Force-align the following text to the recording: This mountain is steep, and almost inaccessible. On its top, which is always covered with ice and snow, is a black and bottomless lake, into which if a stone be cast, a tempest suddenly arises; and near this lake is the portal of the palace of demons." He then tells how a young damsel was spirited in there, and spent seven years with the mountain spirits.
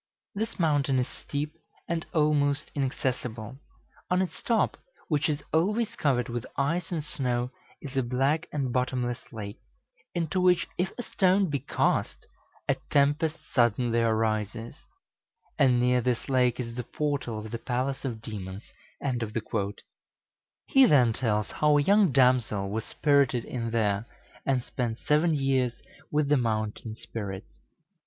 This 0.33 0.57
mountain 0.57 0.97
is 0.97 1.07
steep, 1.07 1.53
and 1.87 2.07
almost 2.11 2.71
inaccessible. 2.73 3.59
On 4.09 4.19
its 4.19 4.41
top, 4.41 4.75
which 5.09 5.29
is 5.29 5.43
always 5.53 5.95
covered 5.95 6.27
with 6.27 6.43
ice 6.57 6.91
and 6.91 7.03
snow, 7.03 7.51
is 7.83 7.95
a 7.95 8.01
black 8.01 8.47
and 8.51 8.73
bottomless 8.73 9.31
lake, 9.31 9.59
into 10.15 10.41
which 10.41 10.67
if 10.75 10.91
a 10.97 11.03
stone 11.03 11.51
be 11.51 11.59
cast, 11.59 12.25
a 12.67 12.77
tempest 12.89 13.37
suddenly 13.53 13.99
arises; 14.01 14.75
and 15.59 15.79
near 15.79 16.01
this 16.01 16.27
lake 16.29 16.59
is 16.59 16.73
the 16.75 16.83
portal 16.83 17.37
of 17.37 17.51
the 17.51 17.59
palace 17.59 18.03
of 18.03 18.23
demons." 18.23 18.71
He 20.65 20.85
then 20.87 21.13
tells 21.13 21.51
how 21.51 21.77
a 21.77 21.83
young 21.83 22.11
damsel 22.11 22.71
was 22.71 22.85
spirited 22.85 23.45
in 23.45 23.69
there, 23.69 24.07
and 24.47 24.63
spent 24.63 24.97
seven 24.97 25.35
years 25.35 25.79
with 26.09 26.27
the 26.27 26.37
mountain 26.37 26.95
spirits. 26.95 27.59